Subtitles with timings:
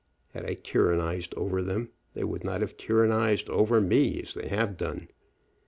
[0.33, 4.75] Had I tyrannized over them, they would not have tyrannized over me as they have
[4.75, 5.09] done.